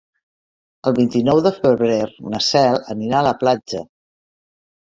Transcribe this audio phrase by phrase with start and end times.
[0.91, 1.99] El vint-i-nou de febrer
[2.35, 3.83] na Cel anirà a la platja.